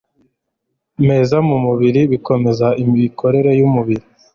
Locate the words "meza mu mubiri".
1.07-2.01